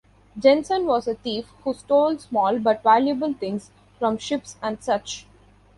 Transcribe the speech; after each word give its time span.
Jensen 0.35 0.87
was 0.87 1.07
a 1.07 1.13
thief 1.13 1.51
who 1.63 1.75
stole 1.75 2.17
small, 2.17 2.57
but 2.57 2.81
valuable 2.81 3.35
things 3.35 3.69
from 3.99 4.17
ships 4.17 4.57
and 4.59 4.81
such. 4.83 5.27